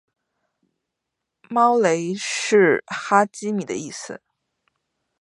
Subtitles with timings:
[1.47, 4.19] 猫雷是哈基米的意思